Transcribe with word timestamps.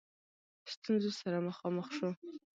ستونزو 0.73 1.11
سره 1.21 1.37
مخامخ 1.47 1.87
شو. 1.97 2.09